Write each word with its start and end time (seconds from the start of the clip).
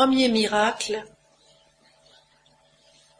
premier 0.00 0.30
miracle 0.30 1.04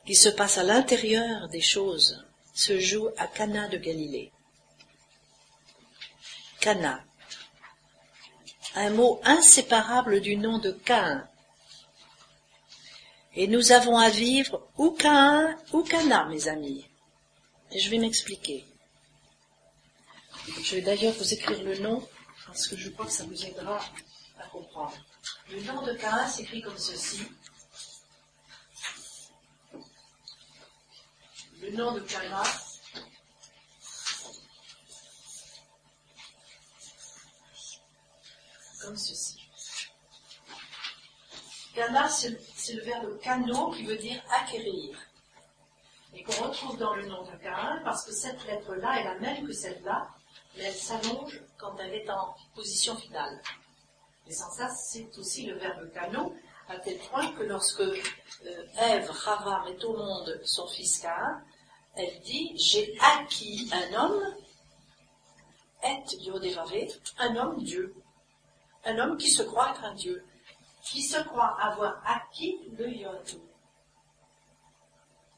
qui 0.07 0.15
se 0.15 0.31
passe 0.31 0.57
à 0.57 0.63
l'intérieur 0.63 1.47
des 1.49 1.61
choses 1.61 2.25
se 2.55 2.79
joue 2.79 3.11
à 3.19 3.27
Cana 3.27 3.69
de 3.69 3.77
Galilée. 3.77 4.33
Cana, 6.59 7.05
un 8.77 8.89
mot 8.89 9.21
inséparable 9.25 10.23
du 10.23 10.39
nom 10.39 10.57
de 10.57 10.71
Cain. 10.71 11.29
Et 13.35 13.47
nous 13.47 13.73
avons 13.73 13.99
à 13.99 14.09
vivre 14.09 14.67
ou 14.79 14.93
Cain 14.93 15.55
ou 15.75 15.83
Cana, 15.83 16.25
mes 16.31 16.49
amis. 16.49 16.87
Et 17.73 17.79
je 17.79 17.91
vais 17.91 17.99
m'expliquer. 17.99 18.65
Je 20.63 20.77
vais 20.77 20.81
d'ailleurs 20.81 21.13
vous 21.13 21.35
écrire 21.35 21.63
le 21.63 21.77
nom, 21.81 22.09
parce 22.47 22.67
que 22.67 22.77
je 22.79 22.89
crois 22.89 23.05
que 23.05 23.13
ça 23.13 23.25
vous 23.25 23.45
aidera 23.45 23.79
à 24.39 24.47
comprendre. 24.47 24.97
Le 25.53 25.61
nom 25.63 25.83
de 25.83 25.93
Cain 25.95 26.29
s'écrit 26.29 26.63
comme 26.63 26.79
ceci. 26.79 27.27
Le 31.61 31.73
nom 31.73 31.93
de 31.93 32.01
Cana 32.01 32.43
comme 38.81 38.97
ceci. 38.97 39.41
Cana, 41.75 42.09
c'est 42.09 42.75
le 42.75 42.83
verbe 42.83 43.21
cano 43.21 43.73
qui 43.73 43.85
veut 43.85 43.99
dire 43.99 44.23
acquérir. 44.31 44.97
Et 46.15 46.23
qu'on 46.23 46.45
retrouve 46.45 46.79
dans 46.79 46.95
le 46.95 47.07
nom 47.07 47.25
de 47.25 47.37
Cain 47.39 47.81
parce 47.85 48.05
que 48.05 48.13
cette 48.13 48.45
lettre-là 48.47 49.01
est 49.01 49.05
la 49.05 49.19
même 49.19 49.45
que 49.45 49.53
celle-là, 49.53 50.11
mais 50.57 50.65
elle 50.65 50.75
s'allonge 50.75 51.41
quand 51.59 51.77
elle 51.79 51.95
est 51.95 52.09
en 52.09 52.37
position 52.55 52.97
finale. 52.97 53.43
Et 54.31 54.33
sans 54.33 54.51
ça, 54.53 54.69
c'est 54.69 55.19
aussi 55.19 55.47
le 55.47 55.59
verbe 55.59 55.93
cano, 55.93 56.33
à 56.69 56.79
tel 56.79 56.97
point 56.99 57.33
que 57.33 57.43
lorsque 57.43 57.81
euh, 57.81 57.97
Ève, 58.79 59.11
Rava 59.11 59.65
met 59.65 59.85
au 59.85 59.97
monde 59.97 60.41
son 60.45 60.69
fils 60.69 61.01
Cain, 61.01 61.43
elle 61.97 62.21
dit 62.21 62.53
J'ai 62.57 62.97
acquis 63.01 63.69
un 63.73 63.93
homme, 63.93 64.37
et 65.83 66.17
Yodevave, 66.21 66.93
un 67.19 67.35
homme 67.35 67.65
Dieu. 67.65 67.93
Un 68.85 69.01
homme 69.01 69.17
qui 69.17 69.29
se 69.29 69.43
croit 69.43 69.71
être 69.71 69.83
un 69.83 69.95
Dieu, 69.95 70.25
qui 70.85 71.03
se 71.03 71.21
croit 71.23 71.61
avoir 71.61 72.01
acquis 72.07 72.57
le 72.79 72.89
Yod. 72.89 73.43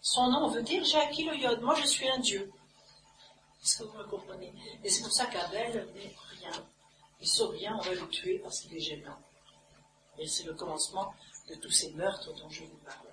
Son 0.02 0.28
nom 0.28 0.48
veut 0.48 0.62
dire 0.62 0.84
J'ai 0.84 0.98
acquis 0.98 1.24
le 1.24 1.36
Yod, 1.36 1.62
moi 1.62 1.74
je 1.76 1.86
suis 1.86 2.10
un 2.10 2.18
Dieu. 2.18 2.52
Est-ce 3.62 3.78
que 3.78 3.84
vous 3.84 3.96
me 3.96 4.04
comprenez? 4.04 4.52
Et 4.84 4.90
c'est 4.90 5.02
pour 5.02 5.12
ça 5.12 5.24
qu'Abel 5.24 5.88
n'est 5.94 6.14
rien. 6.38 6.66
Il 7.22 7.46
rien, 7.46 7.76
on 7.78 7.82
va 7.82 7.94
le 7.94 8.08
tuer 8.08 8.40
parce 8.42 8.60
qu'il 8.60 8.76
est 8.76 8.80
gênant. 8.80 9.18
Et 10.18 10.26
c'est 10.26 10.44
le 10.44 10.54
commencement 10.54 11.14
de 11.48 11.54
tous 11.56 11.70
ces 11.70 11.92
meurtres 11.92 12.34
dont 12.34 12.48
je 12.50 12.64
vous 12.64 12.80
parlais. 12.84 13.10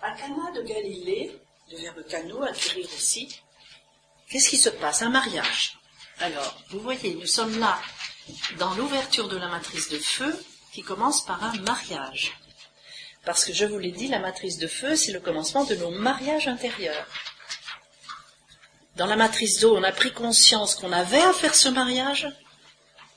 À 0.00 0.12
Cana 0.12 0.52
de 0.52 0.62
Galilée, 0.62 1.36
le 1.70 1.78
verbe 1.78 2.06
cano, 2.06 2.42
acquérir 2.42 2.86
aussi, 2.86 3.40
qu'est-ce 4.28 4.50
qui 4.50 4.58
se 4.58 4.68
passe? 4.68 5.02
Un 5.02 5.10
mariage. 5.10 5.78
Alors, 6.20 6.56
vous 6.70 6.80
voyez, 6.80 7.14
nous 7.14 7.26
sommes 7.26 7.58
là 7.58 7.78
dans 8.58 8.72
l'ouverture 8.74 9.28
de 9.28 9.36
la 9.36 9.48
matrice 9.48 9.88
de 9.88 9.98
feu 9.98 10.38
qui 10.72 10.82
commence 10.82 11.24
par 11.24 11.42
un 11.42 11.54
mariage. 11.60 12.38
Parce 13.24 13.44
que 13.44 13.52
je 13.52 13.64
vous 13.64 13.78
l'ai 13.78 13.92
dit, 13.92 14.08
la 14.08 14.18
matrice 14.18 14.58
de 14.58 14.66
feu, 14.66 14.96
c'est 14.96 15.12
le 15.12 15.20
commencement 15.20 15.64
de 15.64 15.74
nos 15.74 15.90
mariages 15.90 16.46
intérieurs. 16.46 17.06
Dans 18.96 19.06
la 19.06 19.16
matrice 19.16 19.60
d'eau, 19.60 19.76
on 19.76 19.82
a 19.82 19.92
pris 19.92 20.12
conscience 20.12 20.74
qu'on 20.76 20.92
avait 20.92 21.22
à 21.22 21.32
faire 21.32 21.54
ce 21.54 21.68
mariage, 21.68 22.28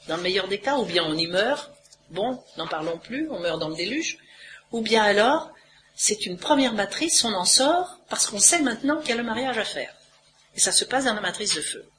dans 0.07 0.17
le 0.17 0.23
meilleur 0.23 0.47
des 0.47 0.59
cas, 0.59 0.77
ou 0.77 0.85
bien 0.85 1.03
on 1.03 1.17
y 1.17 1.27
meurt, 1.27 1.71
bon, 2.09 2.41
n'en 2.57 2.67
parlons 2.67 2.97
plus, 2.97 3.29
on 3.29 3.39
meurt 3.39 3.59
dans 3.59 3.69
le 3.69 3.75
déluge, 3.75 4.17
ou 4.71 4.81
bien 4.81 5.03
alors, 5.03 5.51
c'est 5.95 6.25
une 6.25 6.37
première 6.37 6.73
matrice, 6.73 7.23
on 7.23 7.33
en 7.33 7.45
sort, 7.45 7.99
parce 8.09 8.27
qu'on 8.27 8.39
sait 8.39 8.61
maintenant 8.61 8.99
qu'il 8.99 9.09
y 9.09 9.13
a 9.13 9.17
le 9.17 9.23
mariage 9.23 9.57
à 9.57 9.65
faire. 9.65 9.93
Et 10.55 10.59
ça 10.59 10.71
se 10.71 10.85
passe 10.85 11.05
dans 11.05 11.13
la 11.13 11.21
matrice 11.21 11.55
de 11.55 11.61
feu. 11.61 11.89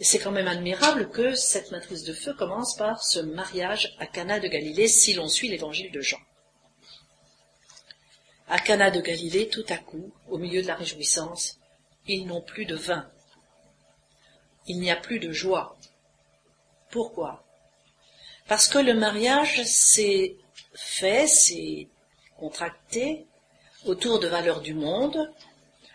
Et 0.00 0.04
c'est 0.04 0.18
quand 0.18 0.32
même 0.32 0.48
admirable 0.48 1.10
que 1.10 1.34
cette 1.34 1.70
matrice 1.70 2.02
de 2.02 2.12
feu 2.12 2.34
commence 2.34 2.76
par 2.76 3.04
ce 3.04 3.20
mariage 3.20 3.94
à 3.98 4.06
Cana 4.06 4.40
de 4.40 4.48
Galilée, 4.48 4.88
si 4.88 5.14
l'on 5.14 5.28
suit 5.28 5.48
l'évangile 5.48 5.92
de 5.92 6.00
Jean. 6.00 6.18
À 8.48 8.58
Cana 8.58 8.90
de 8.90 9.00
Galilée, 9.00 9.48
tout 9.48 9.64
à 9.68 9.76
coup, 9.76 10.12
au 10.28 10.38
milieu 10.38 10.62
de 10.62 10.66
la 10.66 10.74
réjouissance, 10.74 11.58
ils 12.06 12.26
n'ont 12.26 12.42
plus 12.42 12.66
de 12.66 12.74
vin. 12.74 13.08
Il 14.66 14.80
n'y 14.80 14.90
a 14.90 14.96
plus 14.96 15.20
de 15.20 15.32
joie. 15.32 15.76
Pourquoi? 16.94 17.42
Parce 18.46 18.68
que 18.68 18.78
le 18.78 18.94
mariage 18.94 19.64
s'est 19.64 20.36
fait, 20.74 21.26
s'est 21.26 21.88
contracté 22.38 23.26
autour 23.84 24.20
de 24.20 24.28
valeurs 24.28 24.60
du 24.60 24.74
monde. 24.74 25.28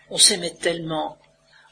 On 0.09 0.17
s'aimait 0.17 0.55
tellement, 0.55 1.17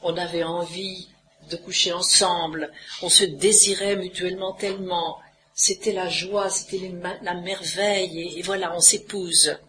on 0.01 0.16
avait 0.16 0.45
envie 0.45 1.09
de 1.49 1.57
coucher 1.57 1.91
ensemble, 1.91 2.71
on 3.01 3.09
se 3.09 3.25
désirait 3.25 3.97
mutuellement 3.97 4.53
tellement, 4.53 5.19
c'était 5.53 5.91
la 5.91 6.07
joie, 6.07 6.49
c'était 6.49 6.89
la 7.21 7.33
merveille, 7.33 8.21
et, 8.21 8.39
et 8.39 8.41
voilà, 8.43 8.73
on 8.73 8.79
s'épouse. 8.79 9.59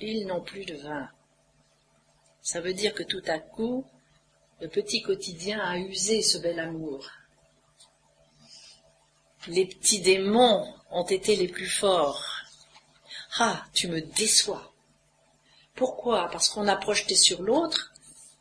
Ils 0.00 0.26
n'ont 0.26 0.40
plus 0.40 0.64
de 0.64 0.76
vin. 0.76 1.10
Ça 2.40 2.62
veut 2.62 2.72
dire 2.72 2.94
que 2.94 3.02
tout 3.02 3.24
à 3.26 3.40
coup, 3.40 3.84
le 4.62 4.68
petit 4.68 5.02
quotidien 5.02 5.60
a 5.60 5.76
usé 5.76 6.22
ce 6.22 6.38
bel 6.38 6.58
amour. 6.58 7.10
Les 9.48 9.64
petits 9.64 10.00
démons 10.00 10.74
ont 10.90 11.06
été 11.06 11.34
les 11.34 11.48
plus 11.48 11.68
forts. 11.68 12.22
Ah, 13.38 13.64
tu 13.72 13.88
me 13.88 14.02
déçois. 14.02 14.74
Pourquoi? 15.74 16.28
Parce 16.30 16.50
qu'on 16.50 16.68
a 16.68 16.76
projeté 16.76 17.14
sur 17.14 17.40
l'autre 17.40 17.92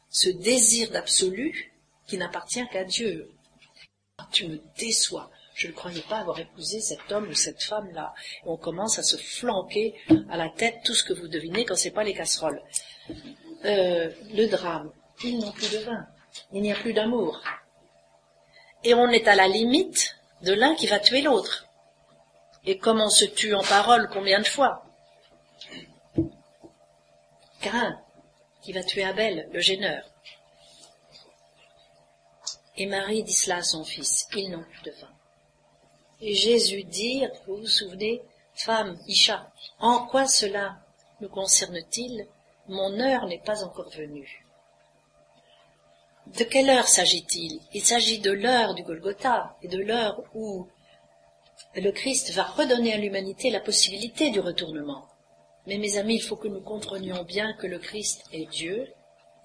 ce 0.10 0.28
désir 0.28 0.92
d'absolu 0.92 1.74
qui 2.08 2.18
n'appartient 2.18 2.68
qu'à 2.68 2.84
Dieu. 2.84 3.32
Ah, 4.18 4.28
tu 4.34 4.48
me 4.48 4.60
déçois. 4.78 5.32
Je 5.56 5.68
ne 5.68 5.72
croyais 5.72 6.02
pas 6.02 6.18
avoir 6.18 6.40
épousé 6.40 6.82
cet 6.82 7.10
homme 7.10 7.30
ou 7.30 7.34
cette 7.34 7.64
femme-là. 7.64 8.14
On 8.46 8.58
commence 8.58 9.00
à 9.00 9.04
se 9.04 9.16
flanquer 9.16 9.96
à 10.30 10.36
la 10.36 10.50
tête 10.50 10.82
tout 10.84 10.94
ce 10.94 11.06
que 11.06 11.14
vous 11.14 11.30
devinez 11.30 11.64
quand 11.64 11.78
c'est 11.78 11.92
pas 11.92 12.04
les 12.04 12.14
casseroles. 12.14 12.62
Euh, 13.64 14.12
le 14.34 14.48
drame, 14.48 14.92
ils 15.24 15.40
n'ont 15.40 15.54
plus 15.54 15.72
de 15.72 15.80
vin. 15.86 16.06
Il 16.52 16.62
n'y 16.62 16.72
a 16.74 16.76
plus 16.76 16.94
d'amour. 16.94 17.42
Et 18.84 18.94
on 18.94 19.08
est 19.10 19.28
à 19.28 19.36
la 19.36 19.48
limite 19.48 20.17
de 20.42 20.54
l'un 20.54 20.76
qui 20.76 20.88
va 20.88 21.00
tuer 21.00 21.22
l'autre. 21.22 21.68
Et 22.66 22.78
comme 22.78 23.02
on 23.02 23.10
se 23.10 23.26
tue 23.26 23.56
en 23.56 23.64
parole 23.64 24.10
combien 24.10 24.40
de 24.40 24.48
fois 24.48 24.84
Cain, 27.62 28.00
qui 28.62 28.74
va 28.74 28.84
tuer 28.84 29.04
Abel, 29.04 29.50
le 29.52 29.60
gêneur. 29.60 30.04
Et 32.76 32.86
Marie 32.86 33.24
dit 33.24 33.34
cela 33.34 33.58
à 33.58 33.64
son 33.64 33.84
fils, 33.84 34.28
ils 34.36 34.52
n'ont 34.52 34.64
plus 34.64 34.84
de 34.84 34.92
vin. 34.92 35.10
Et 36.22 36.36
Jésus 36.36 36.84
dit, 36.84 37.26
vous 37.46 37.58
vous 37.58 37.68
souvenez, 37.68 38.22
femme, 38.54 39.00
Isha, 39.08 39.52
en 39.80 40.06
quoi 40.06 40.28
cela 40.28 40.78
nous 41.22 41.30
concerne-t-il? 41.30 42.28
Mon 42.68 43.00
heure 43.00 43.26
n'est 43.26 43.42
pas 43.42 43.64
encore 43.64 43.90
venue. 43.90 44.46
De 46.36 46.44
quelle 46.44 46.70
heure 46.70 46.88
s'agit-il? 46.88 47.62
Il 47.74 47.84
s'agit 47.84 48.20
de 48.20 48.32
l'heure 48.32 48.76
du 48.76 48.84
Golgotha 48.84 49.56
et 49.62 49.68
de 49.70 49.80
l'heure 49.80 50.22
où 50.36 50.68
le 51.74 51.92
Christ 51.92 52.34
va 52.34 52.44
redonner 52.44 52.94
à 52.94 52.98
l'humanité 52.98 53.50
la 53.50 53.62
possibilité 53.62 54.30
du 54.30 54.40
retournement. 54.40 55.08
Mais 55.68 55.78
mes 55.78 55.98
amis, 55.98 56.16
il 56.16 56.22
faut 56.22 56.36
que 56.36 56.50
nous 56.50 56.62
comprenions 56.62 57.24
bien 57.24 57.54
que 57.54 57.66
le 57.66 57.80
Christ 57.80 58.24
est 58.34 58.46
Dieu 58.50 58.94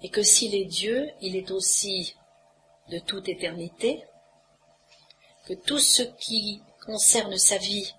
et 0.01 0.09
que 0.09 0.23
s'il 0.23 0.53
est 0.55 0.65
Dieu, 0.65 1.09
il 1.21 1.37
est 1.37 1.51
aussi 1.51 2.15
de 2.89 2.99
toute 2.99 3.29
éternité, 3.29 4.03
que 5.47 5.53
tout 5.53 5.79
ce 5.79 6.03
qui 6.03 6.61
concerne 6.85 7.37
sa 7.37 7.57
vie 7.57 7.93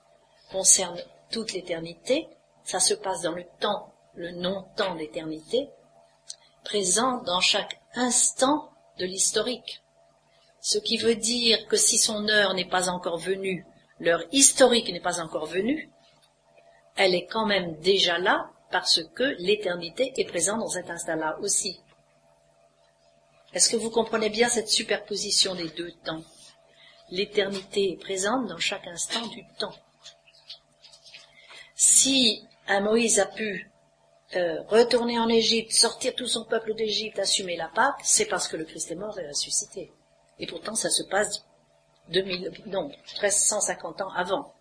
concerne 0.51 1.01
toute 1.31 1.55
l'éternité, 1.55 2.29
ça 2.65 2.81
se 2.81 2.95
passe 2.95 3.23
dans 3.23 3.33
le 3.33 3.47
temps, 3.61 3.95
le 4.15 4.31
non-temps 4.33 4.95
d'éternité, 4.97 5.71
présent 6.65 7.23
dans 7.23 7.41
chaque 7.41 7.81
instant 7.95 8.71
de 8.99 9.07
l'historique. 9.07 9.83
Ce 10.61 10.79
qui 10.79 10.97
veut 10.97 11.17
dire 11.17 11.67
que 11.67 11.77
si 11.77 11.99
son 11.99 12.29
heure 12.29 12.55
n'est 12.55 12.69
pas 12.69 12.89
encore 12.89 13.19
venue, 13.19 13.67
l'heure 14.01 14.25
historique 14.33 14.91
n'est 14.91 15.01
pas 15.01 15.21
encore 15.21 15.47
venue, 15.47 15.91
elle 16.97 17.15
est 17.15 17.27
quand 17.27 17.47
même 17.47 17.77
déjà 17.81 18.19
là 18.19 18.51
parce 18.71 19.03
que 19.15 19.37
l'éternité 19.39 20.13
est 20.17 20.25
présente 20.25 20.61
dans 20.61 20.69
cet 20.69 20.91
instant-là 20.91 21.37
aussi. 21.41 21.81
Est-ce 23.53 23.71
que 23.71 23.77
vous 23.77 23.91
comprenez 23.91 24.31
bien 24.31 24.49
cette 24.49 24.69
superposition 24.69 25.55
des 25.55 25.69
deux 25.69 25.93
temps? 26.05 26.23
L'éternité 27.11 27.93
est 27.93 28.01
présente 28.01 28.47
dans 28.47 28.59
chaque 28.59 28.87
instant 28.87 29.27
du 29.29 29.45
temps. 29.59 29.75
Si 31.75 32.45
un 32.67 32.81
Moïse 32.81 33.21
a 33.21 33.27
pu 33.27 33.71
euh, 34.37 34.63
retourner 34.69 35.19
en 35.19 35.29
Égypte, 35.29 35.73
sortir 35.73 36.15
tout 36.15 36.27
son 36.27 36.45
peuple 36.45 36.75
d'Égypte, 36.75 37.19
assumer 37.19 37.57
la 37.57 37.69
Pâque, 37.69 38.01
c'est 38.03 38.27
parce 38.27 38.49
que 38.49 38.57
le 38.57 38.65
Christ 38.65 38.91
est 38.91 38.97
mort 38.97 39.19
et 39.19 39.27
ressuscité. 39.27 39.93
Et 40.39 40.47
pourtant, 40.47 40.75
ça 40.75 40.91
se 40.91 41.03
passe 41.05 41.45
2000, 42.09 42.51
non, 42.67 42.89
1350 42.89 44.03
ans 44.03 44.13
avant. 44.15 44.55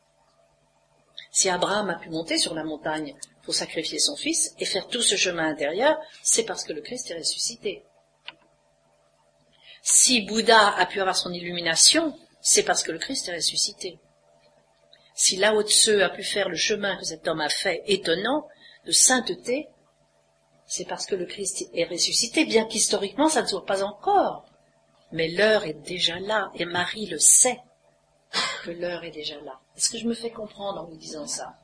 Si 1.32 1.50
Abraham 1.50 1.90
a 1.90 1.96
pu 1.96 2.10
monter 2.10 2.38
sur 2.38 2.54
la 2.54 2.64
montagne 2.64 3.16
pour 3.44 3.56
sacrifier 3.56 4.00
son 4.00 4.16
fils 4.16 4.54
et 4.60 4.66
faire 4.66 4.88
tout 4.88 5.02
ce 5.02 5.16
chemin 5.16 5.48
intérieur, 5.48 5.98
c'est 6.22 6.44
parce 6.44 6.64
que 6.64 6.74
le 6.74 6.82
Christ 6.82 7.12
est 7.12 7.18
ressuscité. 7.18 7.84
Si 9.82 10.22
Bouddha 10.22 10.76
a 10.78 10.86
pu 10.86 11.02
avoir 11.02 11.18
son 11.18 11.34
illumination, 11.34 12.18
c'est 12.42 12.64
parce 12.64 12.84
que 12.84 12.92
le 12.92 13.00
Christ 13.00 13.28
est 13.30 13.36
ressuscité. 13.36 14.00
Si 15.16 15.36
Lao 15.36 15.62
Tse 15.62 16.02
a 16.02 16.10
pu 16.10 16.24
faire 16.24 16.50
le 16.50 16.56
chemin 16.56 16.98
que 16.98 17.06
cet 17.06 17.28
homme 17.28 17.42
a 17.42 17.50
fait 17.50 17.84
étonnant, 17.88 18.48
de 18.86 18.92
sainteté, 18.92 19.70
c'est 20.66 20.86
parce 20.86 21.06
que 21.06 21.16
le 21.16 21.26
Christ 21.26 21.70
est 21.74 21.86
ressuscité, 21.86 22.46
bien 22.46 22.66
qu'historiquement 22.66 23.30
ça 23.30 23.42
ne 23.42 23.48
soit 23.48 23.66
pas 23.66 23.84
encore. 23.84 24.46
Mais 25.12 25.28
l'heure 25.28 25.66
est 25.66 25.74
déjà 25.86 26.20
là, 26.20 26.52
et 26.56 26.66
Marie 26.66 27.06
le 27.06 27.20
sait 27.20 27.60
que 28.64 28.72
l'heure 28.72 29.04
est 29.04 29.12
déjà 29.12 29.40
là. 29.42 29.60
Est-ce 29.78 29.90
que 29.90 29.98
je 29.98 30.08
me 30.08 30.14
fais 30.14 30.32
comprendre 30.32 30.82
en 30.82 30.86
vous 30.86 30.98
disant 30.98 31.28
ça? 31.28 31.56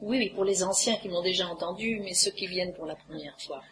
Oui, 0.00 0.18
oui, 0.18 0.30
pour 0.30 0.44
les 0.44 0.62
anciens 0.62 0.96
qui 0.96 1.08
m'ont 1.08 1.22
déjà 1.22 1.46
entendu, 1.46 2.00
mais 2.00 2.14
ceux 2.14 2.32
qui 2.32 2.46
viennent 2.46 2.74
pour 2.74 2.86
la 2.86 2.96
première 2.96 3.40
fois. 3.40 3.62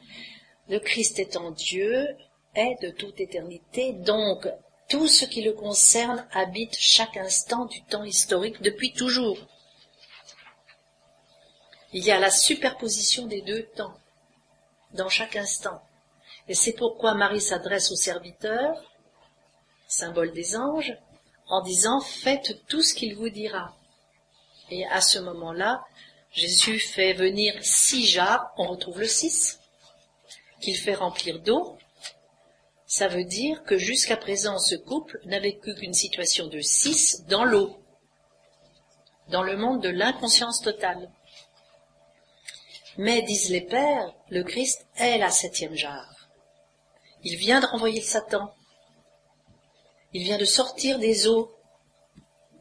Le 0.69 0.78
Christ 0.78 1.19
étant 1.19 1.50
Dieu 1.50 2.06
est 2.55 2.81
de 2.82 2.90
toute 2.90 3.20
éternité, 3.20 3.93
donc 3.93 4.49
tout 4.88 5.08
ce 5.08 5.25
qui 5.25 5.43
le 5.43 5.52
concerne 5.52 6.26
habite 6.32 6.76
chaque 6.78 7.16
instant 7.16 7.66
du 7.66 7.82
temps 7.82 8.05
historique 8.05 8.62
depuis 8.62 8.93
toujours. 8.93 9.38
Il 11.96 12.05
y 12.05 12.11
a 12.11 12.19
la 12.19 12.32
superposition 12.32 13.26
des 13.26 13.41
deux 13.43 13.62
temps 13.76 13.94
dans 14.94 15.08
chaque 15.08 15.37
instant. 15.37 15.81
Et 16.49 16.55
c'est 16.55 16.73
pourquoi 16.73 17.14
Marie 17.14 17.41
s'adresse 17.41 17.93
aux 17.93 17.96
serviteurs, 17.96 18.82
symbole 19.87 20.32
des 20.32 20.56
anges, 20.56 20.93
en 21.46 21.62
disant 21.62 22.00
faites 22.00 22.67
tout 22.67 22.82
ce 22.82 22.94
qu'il 22.94 23.14
vous 23.14 23.29
dira. 23.29 23.76
Et 24.73 24.85
à 24.87 25.00
ce 25.00 25.20
moment-là, 25.20 25.85
Jésus 26.32 26.81
fait 26.81 27.12
venir 27.12 27.55
six 27.62 28.05
jarres, 28.05 28.52
on 28.56 28.67
retrouve 28.67 28.99
le 28.99 29.06
six, 29.06 29.61
qu'il 30.61 30.76
fait 30.76 30.97
remplir 30.97 31.38
d'eau. 31.43 31.79
Ça 32.88 33.06
veut 33.06 33.23
dire 33.23 33.62
que 33.62 33.79
jusqu'à 33.79 34.17
présent, 34.17 34.58
ce 34.58 34.75
couple 34.75 35.20
n'avait 35.26 35.58
qu'une 35.58 35.94
situation 35.94 36.49
de 36.49 36.61
six 36.61 37.25
dans 37.29 37.44
l'eau, 37.44 37.79
dans 39.29 39.44
le 39.44 39.56
monde 39.56 39.81
de 39.81 39.90
l'inconscience 39.90 40.61
totale. 40.61 41.08
Mais, 42.96 43.23
disent 43.23 43.50
les 43.50 43.61
pères, 43.61 44.12
le 44.29 44.44
Christ 44.44 44.87
est 44.96 45.19
la 45.19 45.31
septième 45.31 45.75
jarre. 45.75 46.29
Il 47.23 47.37
vient 47.37 47.61
de 47.61 47.67
renvoyer 47.67 48.00
le 48.00 48.06
Satan. 48.06 48.55
Il 50.12 50.23
vient 50.23 50.38
de 50.38 50.44
sortir 50.44 50.99
des 50.99 51.26
eaux 51.26 51.52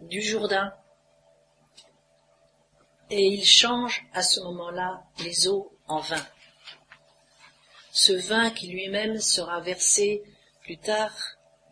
du 0.01 0.21
Jourdain. 0.21 0.73
Et 3.09 3.25
il 3.25 3.45
change 3.45 4.05
à 4.13 4.23
ce 4.23 4.39
moment-là 4.39 5.03
les 5.19 5.47
eaux 5.47 5.71
en 5.87 5.99
vin. 5.99 6.25
Ce 7.91 8.13
vin 8.13 8.49
qui 8.49 8.67
lui-même 8.67 9.19
sera 9.19 9.59
versé 9.59 10.23
plus 10.61 10.79
tard, 10.79 11.15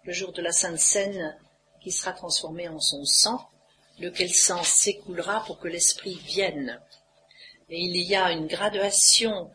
le 0.04 0.14
jour 0.14 0.34
de 0.34 0.42
la 0.42 0.52
Sainte 0.52 0.78
Seine, 0.78 1.36
qui 1.82 1.92
sera 1.92 2.14
transformé 2.14 2.68
en 2.68 2.80
son 2.80 3.06
sang, 3.06 3.50
lequel 3.98 4.32
sang 4.32 4.62
s'écoulera 4.64 5.44
pour 5.46 5.60
que 5.60 5.68
l'Esprit 5.68 6.16
vienne. 6.26 6.80
Et 7.72 7.80
il 7.80 7.96
y 7.96 8.16
a 8.16 8.34
une 8.34 8.48
graduation 8.48 9.50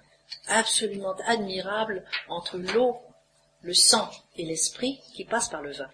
absolument 0.49 1.15
admirable 1.27 2.03
entre 2.29 2.57
l'eau, 2.57 2.99
le 3.61 3.75
sang 3.75 4.11
et 4.37 4.45
l'esprit 4.47 5.01
qui 5.15 5.27
passe 5.27 5.51
par 5.51 5.61
le 5.61 5.73
vin. 5.73 5.91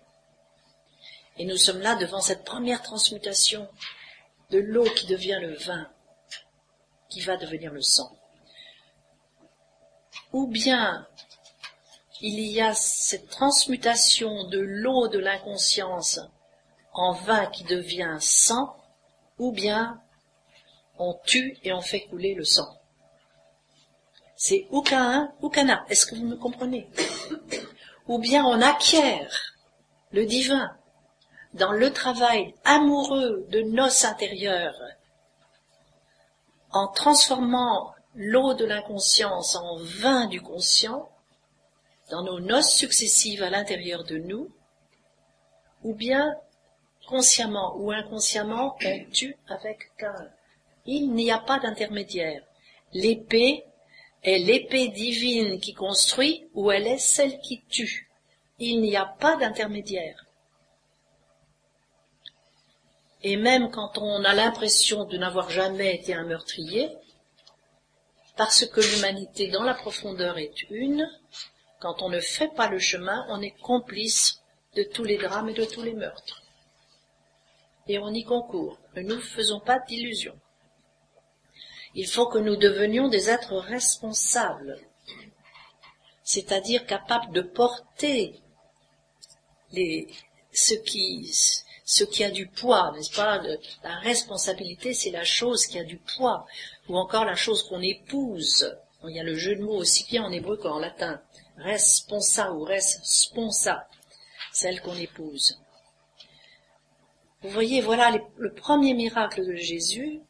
Et 1.36 1.44
nous 1.44 1.56
sommes 1.56 1.80
là 1.80 1.96
devant 1.96 2.20
cette 2.20 2.44
première 2.44 2.80
transmutation 2.80 3.68
de 4.50 4.58
l'eau 4.58 4.84
qui 4.84 5.06
devient 5.06 5.38
le 5.42 5.56
vin, 5.56 5.90
qui 7.08 7.22
va 7.22 7.36
devenir 7.36 7.72
le 7.72 7.82
sang. 7.82 8.16
Ou 10.32 10.46
bien 10.46 11.08
il 12.20 12.38
y 12.38 12.60
a 12.60 12.72
cette 12.72 13.30
transmutation 13.30 14.44
de 14.48 14.60
l'eau 14.60 15.08
de 15.08 15.18
l'inconscience 15.18 16.20
en 16.92 17.14
vin 17.14 17.46
qui 17.46 17.64
devient 17.64 18.18
sang, 18.20 18.76
ou 19.38 19.50
bien 19.50 20.00
on 20.98 21.18
tue 21.24 21.56
et 21.64 21.72
on 21.72 21.80
fait 21.80 22.02
couler 22.02 22.34
le 22.34 22.44
sang. 22.44 22.68
C'est 24.36 24.66
ou 24.70 24.82
qu'un 24.82 25.32
ou 25.40 25.48
qu'un 25.48 25.84
Est-ce 25.88 26.06
que 26.06 26.16
vous 26.16 26.26
me 26.26 26.36
comprenez? 26.36 26.88
Ou 28.08 28.18
bien 28.18 28.44
on 28.44 28.60
acquiert 28.60 29.54
le 30.10 30.26
divin 30.26 30.76
dans 31.54 31.72
le 31.72 31.92
travail 31.92 32.54
amoureux 32.64 33.46
de 33.50 33.60
noces 33.62 34.04
intérieures 34.04 34.74
en 36.72 36.88
transformant 36.88 37.94
l'eau 38.14 38.54
de 38.54 38.64
l'inconscience 38.64 39.56
en 39.56 39.76
vin 39.78 40.26
du 40.26 40.40
conscient 40.40 41.08
dans 42.10 42.22
nos 42.22 42.40
noces 42.40 42.74
successives 42.74 43.42
à 43.42 43.50
l'intérieur 43.50 44.04
de 44.04 44.18
nous, 44.18 44.50
ou 45.82 45.94
bien 45.94 46.34
consciemment 47.06 47.74
ou 47.76 47.90
inconsciemment 47.90 48.76
on 48.84 49.10
tue 49.10 49.36
avec 49.48 49.90
Cain. 49.96 50.28
Il 50.86 51.12
n'y 51.12 51.30
a 51.30 51.38
pas 51.38 51.58
d'intermédiaire. 51.58 52.42
L'épée 52.92 53.64
est 54.22 54.38
l'épée 54.38 54.88
divine 54.88 55.60
qui 55.60 55.74
construit 55.74 56.48
ou 56.54 56.70
elle 56.70 56.86
est 56.86 56.98
celle 56.98 57.40
qui 57.40 57.62
tue. 57.68 58.10
Il 58.58 58.80
n'y 58.80 58.96
a 58.96 59.06
pas 59.06 59.36
d'intermédiaire. 59.36 60.26
Et 63.22 63.36
même 63.36 63.70
quand 63.70 63.98
on 63.98 64.24
a 64.24 64.34
l'impression 64.34 65.04
de 65.04 65.16
n'avoir 65.16 65.50
jamais 65.50 65.94
été 65.94 66.14
un 66.14 66.24
meurtrier, 66.24 66.90
parce 68.36 68.66
que 68.66 68.80
l'humanité 68.80 69.48
dans 69.48 69.62
la 69.62 69.74
profondeur 69.74 70.38
est 70.38 70.62
une, 70.70 71.08
quand 71.80 72.02
on 72.02 72.08
ne 72.08 72.20
fait 72.20 72.52
pas 72.54 72.68
le 72.68 72.78
chemin, 72.78 73.24
on 73.28 73.40
est 73.40 73.56
complice 73.60 74.42
de 74.74 74.82
tous 74.82 75.04
les 75.04 75.18
drames 75.18 75.50
et 75.50 75.54
de 75.54 75.64
tous 75.64 75.82
les 75.82 75.94
meurtres. 75.94 76.42
Et 77.88 77.98
on 77.98 78.08
y 78.08 78.24
concourt. 78.24 78.78
Ne 78.96 79.02
nous 79.02 79.20
faisons 79.20 79.60
pas 79.60 79.78
d'illusions. 79.80 80.38
Il 81.94 82.06
faut 82.06 82.26
que 82.26 82.38
nous 82.38 82.56
devenions 82.56 83.08
des 83.08 83.28
êtres 83.28 83.56
responsables, 83.56 84.78
c'est-à-dire 86.24 86.86
capables 86.86 87.32
de 87.32 87.42
porter 87.42 88.40
les, 89.72 90.08
ce 90.52 90.74
qui, 90.74 91.30
ce 91.84 92.04
qui 92.04 92.24
a 92.24 92.30
du 92.30 92.46
poids, 92.46 92.92
n'est-ce 92.94 93.14
pas? 93.14 93.42
La 93.82 93.96
responsabilité, 93.96 94.94
c'est 94.94 95.10
la 95.10 95.24
chose 95.24 95.66
qui 95.66 95.78
a 95.78 95.84
du 95.84 95.98
poids, 95.98 96.46
ou 96.88 96.96
encore 96.96 97.24
la 97.24 97.34
chose 97.34 97.62
qu'on 97.68 97.82
épouse. 97.82 98.74
Il 99.04 99.16
y 99.16 99.20
a 99.20 99.24
le 99.24 99.36
jeu 99.36 99.56
de 99.56 99.62
mots 99.62 99.76
aussi 99.76 100.04
bien 100.04 100.24
en 100.24 100.32
hébreu 100.32 100.56
qu'en 100.56 100.78
latin. 100.78 101.20
Responsa 101.58 102.52
ou 102.52 102.64
responsa, 102.64 103.86
celle 104.52 104.80
qu'on 104.80 104.96
épouse. 104.96 105.60
Vous 107.42 107.50
voyez, 107.50 107.80
voilà 107.80 108.16
le 108.36 108.52
premier 108.54 108.94
miracle 108.94 109.44
de 109.44 109.56
Jésus, 109.56 110.20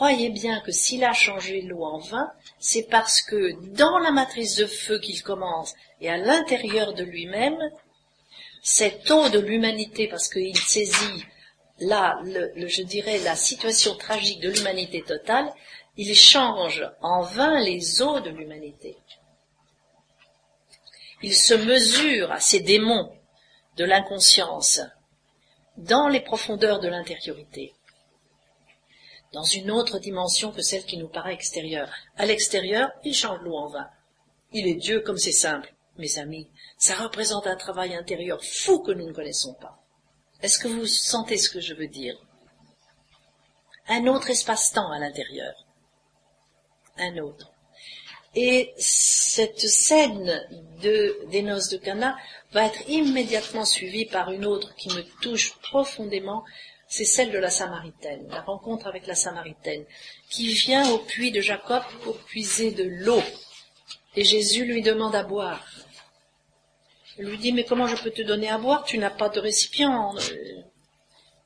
croyez 0.00 0.30
bien 0.30 0.62
que 0.62 0.72
s'il 0.72 1.04
a 1.04 1.12
changé 1.12 1.60
l'eau 1.60 1.84
en 1.84 1.98
vin, 1.98 2.32
c'est 2.58 2.84
parce 2.84 3.20
que 3.20 3.52
dans 3.74 3.98
la 3.98 4.10
matrice 4.10 4.56
de 4.56 4.64
feu 4.64 4.98
qu'il 4.98 5.22
commence 5.22 5.74
et 6.00 6.08
à 6.08 6.16
l'intérieur 6.16 6.94
de 6.94 7.04
lui-même, 7.04 7.58
cette 8.62 9.10
eau 9.10 9.28
de 9.28 9.38
l'humanité, 9.38 10.08
parce 10.08 10.30
qu'il 10.30 10.56
saisit 10.56 11.26
là, 11.80 12.18
je 12.24 12.82
dirais, 12.82 13.18
la 13.18 13.36
situation 13.36 13.94
tragique 13.94 14.40
de 14.40 14.48
l'humanité 14.48 15.02
totale, 15.02 15.52
il 15.98 16.16
change 16.16 16.82
en 17.02 17.20
vin 17.20 17.60
les 17.60 18.00
eaux 18.00 18.20
de 18.20 18.30
l'humanité. 18.30 18.96
Il 21.22 21.34
se 21.34 21.52
mesure 21.52 22.32
à 22.32 22.40
ces 22.40 22.60
démons 22.60 23.12
de 23.76 23.84
l'inconscience 23.84 24.80
dans 25.76 26.08
les 26.08 26.20
profondeurs 26.20 26.80
de 26.80 26.88
l'intériorité 26.88 27.74
dans 29.32 29.44
une 29.44 29.70
autre 29.70 29.98
dimension 29.98 30.52
que 30.52 30.62
celle 30.62 30.84
qui 30.84 30.96
nous 30.96 31.08
paraît 31.08 31.34
extérieure. 31.34 31.90
À 32.16 32.26
l'extérieur, 32.26 32.90
il 33.04 33.14
change 33.14 33.40
l'eau 33.42 33.56
en 33.56 33.68
vin. 33.68 33.88
Il 34.52 34.66
est 34.66 34.74
Dieu 34.74 35.00
comme 35.00 35.18
c'est 35.18 35.32
simple. 35.32 35.72
Mes 35.98 36.18
amis, 36.18 36.48
ça 36.78 36.94
représente 36.94 37.46
un 37.46 37.56
travail 37.56 37.94
intérieur 37.94 38.42
fou 38.42 38.80
que 38.80 38.92
nous 38.92 39.06
ne 39.06 39.12
connaissons 39.12 39.54
pas. 39.54 39.78
Est-ce 40.42 40.58
que 40.58 40.68
vous 40.68 40.86
sentez 40.86 41.36
ce 41.36 41.50
que 41.50 41.60
je 41.60 41.74
veux 41.74 41.88
dire? 41.88 42.16
Un 43.88 44.06
autre 44.06 44.30
espace-temps 44.30 44.90
à 44.90 44.98
l'intérieur. 44.98 45.54
Un 46.96 47.18
autre. 47.18 47.52
Et 48.34 48.72
cette 48.78 49.60
scène 49.60 50.46
de, 50.80 51.26
des 51.30 51.42
noces 51.42 51.68
de 51.68 51.76
Cana 51.76 52.16
va 52.52 52.66
être 52.66 52.88
immédiatement 52.88 53.64
suivie 53.64 54.06
par 54.06 54.30
une 54.30 54.46
autre 54.46 54.74
qui 54.76 54.88
me 54.90 55.02
touche 55.20 55.58
profondément, 55.58 56.44
c'est 56.90 57.04
celle 57.04 57.30
de 57.30 57.38
la 57.38 57.50
Samaritaine, 57.50 58.26
la 58.30 58.40
rencontre 58.40 58.88
avec 58.88 59.06
la 59.06 59.14
Samaritaine, 59.14 59.84
qui 60.28 60.52
vient 60.52 60.90
au 60.90 60.98
puits 60.98 61.30
de 61.30 61.40
Jacob 61.40 61.84
pour 62.02 62.18
puiser 62.18 62.72
de 62.72 62.82
l'eau. 62.82 63.22
Et 64.16 64.24
Jésus 64.24 64.64
lui 64.64 64.82
demande 64.82 65.14
à 65.14 65.22
boire. 65.22 65.64
Il 67.16 67.26
lui 67.26 67.38
dit, 67.38 67.52
mais 67.52 67.62
comment 67.62 67.86
je 67.86 68.02
peux 68.02 68.10
te 68.10 68.22
donner 68.22 68.48
à 68.48 68.58
boire? 68.58 68.82
Tu 68.82 68.98
n'as 68.98 69.10
pas 69.10 69.28
de 69.28 69.38
récipient. 69.38 70.16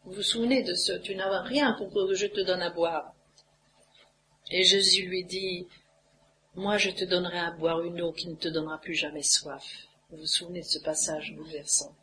Vous 0.05 0.13
vous 0.13 0.23
souvenez 0.23 0.63
de 0.63 0.75
ce 0.75 0.93
Tu 0.93 1.15
n'as 1.15 1.43
rien 1.43 1.75
pour 1.75 1.93
que 1.93 2.15
je 2.15 2.27
te 2.27 2.41
donne 2.41 2.63
à 2.63 2.71
boire. 2.71 3.13
Et 4.51 4.65
Jésus 4.65 5.03
lui 5.03 5.25
dit, 5.25 5.67
Moi 6.55 6.79
je 6.79 6.89
te 6.89 7.05
donnerai 7.05 7.39
à 7.39 7.51
boire 7.51 7.83
une 7.83 8.01
eau 8.01 8.13
qui 8.13 8.29
ne 8.29 8.35
te 8.35 8.49
donnera 8.49 8.79
plus 8.79 8.95
jamais 8.95 9.23
soif. 9.23 9.65
Vous 10.11 10.19
vous 10.19 10.27
souvenez 10.27 10.61
de 10.61 10.67
ce 10.67 10.79
passage 10.79 11.35
bouleversant. 11.35 11.95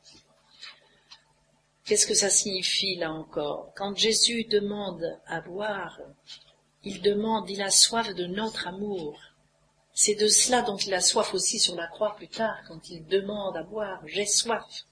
Qu'est-ce 1.86 2.06
que 2.08 2.14
ça 2.14 2.30
signifie 2.30 2.96
là 2.96 3.12
encore? 3.12 3.74
Quand 3.76 3.98
Jésus 3.98 4.44
demande 4.46 5.20
à 5.26 5.42
boire, 5.42 6.00
il 6.84 7.02
demande, 7.02 7.50
il 7.50 7.62
a 7.62 7.72
soif 7.72 8.14
de 8.14 8.26
notre 8.26 8.68
amour. 8.68 9.20
C'est 9.94 10.16
de 10.16 10.28
cela 10.28 10.62
dont 10.62 10.78
il 10.78 10.94
a 10.94 11.02
soif 11.02 11.34
aussi 11.34 11.60
sur 11.60 11.76
la 11.76 11.88
croix 11.88 12.16
plus 12.16 12.28
tard, 12.28 12.58
quand 12.68 12.90
il 12.90 13.06
demande 13.08 13.58
à 13.58 13.64
boire, 13.64 14.02
j'ai 14.06 14.26
soif. 14.26 14.86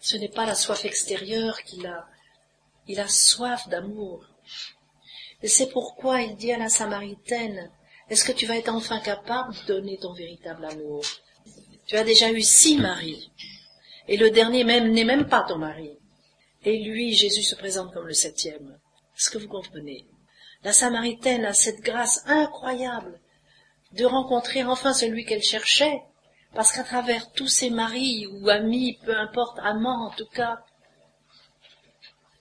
Ce 0.00 0.16
n'est 0.16 0.28
pas 0.28 0.46
la 0.46 0.54
soif 0.54 0.84
extérieure 0.84 1.62
qu'il 1.62 1.86
a, 1.86 2.06
il 2.88 3.00
a 3.00 3.08
soif 3.08 3.68
d'amour. 3.68 4.26
Et 5.42 5.48
c'est 5.48 5.70
pourquoi 5.70 6.22
il 6.22 6.36
dit 6.36 6.52
à 6.52 6.58
la 6.58 6.68
Samaritaine, 6.68 7.70
est-ce 8.08 8.24
que 8.24 8.32
tu 8.32 8.46
vas 8.46 8.56
être 8.56 8.72
enfin 8.72 9.00
capable 9.00 9.54
de 9.54 9.66
donner 9.66 9.98
ton 9.98 10.12
véritable 10.14 10.64
amour? 10.64 11.04
Tu 11.86 11.96
as 11.96 12.04
déjà 12.04 12.30
eu 12.32 12.42
six 12.42 12.76
maris, 12.76 13.30
et 14.08 14.16
le 14.16 14.30
dernier 14.30 14.64
même 14.64 14.90
n'est 14.92 15.04
même 15.04 15.28
pas 15.28 15.44
ton 15.46 15.58
mari. 15.58 15.98
Et 16.64 16.78
lui, 16.78 17.12
Jésus 17.12 17.42
se 17.42 17.54
présente 17.54 17.92
comme 17.92 18.06
le 18.06 18.14
septième. 18.14 18.78
Est-ce 19.16 19.30
que 19.30 19.38
vous 19.38 19.48
comprenez? 19.48 20.06
La 20.62 20.72
Samaritaine 20.72 21.44
a 21.44 21.52
cette 21.52 21.80
grâce 21.80 22.22
incroyable 22.26 23.20
de 23.92 24.06
rencontrer 24.06 24.64
enfin 24.64 24.94
celui 24.94 25.26
qu'elle 25.26 25.42
cherchait, 25.42 26.02
parce 26.54 26.72
qu'à 26.72 26.84
travers 26.84 27.30
tous 27.32 27.48
ses 27.48 27.68
maris 27.68 28.26
ou 28.26 28.48
amis, 28.48 28.98
peu 29.04 29.14
importe, 29.14 29.58
amants 29.58 30.06
en 30.06 30.10
tout 30.10 30.26
cas, 30.26 30.64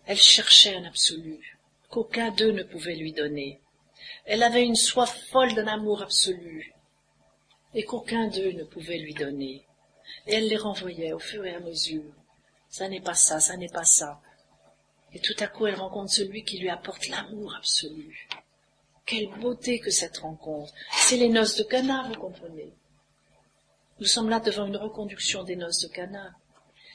elle 0.06 0.18
cherchait 0.18 0.76
un 0.76 0.86
absolu 0.86 1.58
qu'aucun 1.90 2.32
d'eux 2.32 2.52
ne 2.52 2.64
pouvait 2.64 2.96
lui 2.96 3.12
donner. 3.12 3.60
Elle 4.26 4.44
avait 4.44 4.66
une 4.66 4.76
soif 4.76 5.16
folle 5.32 5.54
d'un 5.54 5.68
amour 5.68 6.02
absolu 6.02 6.74
et 7.74 7.84
qu'aucun 7.84 8.28
d'eux 8.28 8.54
ne 8.54 8.64
pouvait 8.64 8.98
lui 9.00 9.14
donner. 9.14 9.66
Et 10.28 10.36
elle 10.36 10.48
les 10.48 10.58
renvoyait 10.58 11.14
au 11.14 11.20
fur 11.20 11.46
et 11.46 11.56
à 11.56 11.60
mesure 11.60 12.14
ça 12.74 12.90
n'est 12.90 13.02
pas 13.02 13.14
ça, 13.14 13.40
ça 13.40 13.56
n'est 13.56 13.70
pas 13.70 13.84
ça. 13.84 14.20
Et 15.14 15.20
tout 15.20 15.36
à 15.38 15.46
coup, 15.46 15.68
elle 15.68 15.76
rencontre 15.76 16.12
celui 16.12 16.44
qui 16.44 16.58
lui 16.58 16.72
apporte 16.72 17.08
l'amour 17.08 17.54
absolu. 17.56 18.28
Quelle 19.06 19.30
beauté 19.40 19.80
que 19.80 19.92
cette 19.92 20.18
rencontre. 20.18 20.74
C'est 20.92 21.18
les 21.18 21.30
noces 21.30 21.56
de 21.56 21.64
Cana, 21.64 22.08
vous 22.08 22.20
comprenez. 22.20 22.74
Nous 24.00 24.08
sommes 24.08 24.28
là 24.28 24.40
devant 24.40 24.66
une 24.66 24.78
reconduction 24.78 25.44
des 25.44 25.56
noces 25.56 25.82
de 25.82 25.88
Cana. 25.88 26.34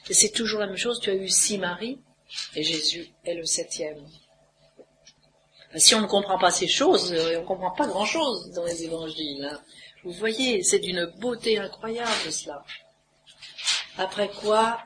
Et 0.09 0.13
c'est 0.13 0.31
toujours 0.31 0.59
la 0.59 0.67
même 0.67 0.75
chose. 0.75 0.99
Tu 0.99 1.11
as 1.11 1.15
eu 1.15 1.29
six 1.29 1.57
maris, 1.57 1.97
et 2.57 2.63
Jésus 2.63 3.07
est 3.23 3.35
le 3.35 3.45
septième. 3.45 4.05
Si 5.77 5.95
on 5.95 6.01
ne 6.01 6.07
comprend 6.07 6.37
pas 6.37 6.51
ces 6.51 6.67
choses, 6.67 7.13
euh, 7.13 7.37
on 7.37 7.41
ne 7.43 7.47
comprend 7.47 7.71
pas 7.71 7.87
grand-chose 7.87 8.51
dans 8.51 8.65
les 8.65 8.83
évangiles. 8.83 9.45
Hein. 9.45 9.61
Vous 10.03 10.11
voyez, 10.11 10.61
c'est 10.61 10.79
d'une 10.79 11.05
beauté 11.21 11.57
incroyable 11.57 12.33
cela. 12.33 12.65
Après 13.97 14.29
quoi, 14.29 14.83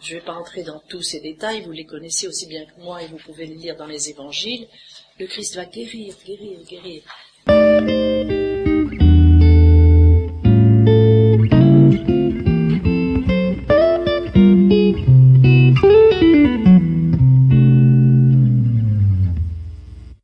je 0.00 0.14
ne 0.14 0.20
vais 0.20 0.24
pas 0.24 0.34
entrer 0.34 0.62
dans 0.62 0.80
tous 0.88 1.02
ces 1.02 1.20
détails, 1.20 1.62
vous 1.62 1.72
les 1.72 1.84
connaissez 1.84 2.28
aussi 2.28 2.46
bien 2.46 2.64
que 2.64 2.80
moi 2.80 3.02
et 3.02 3.08
vous 3.08 3.18
pouvez 3.18 3.46
les 3.46 3.54
lire 3.54 3.76
dans 3.76 3.86
les 3.86 4.10
évangiles. 4.10 4.68
Le 5.18 5.26
Christ 5.26 5.56
va 5.56 5.64
guérir, 5.64 6.14
guérir, 6.24 6.60
guérir. 6.64 7.02